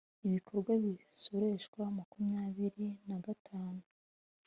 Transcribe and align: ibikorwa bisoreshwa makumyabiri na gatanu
ibikorwa 0.27 0.71
bisoreshwa 0.83 1.81
makumyabiri 1.97 2.87
na 3.07 3.17
gatanu 3.25 3.83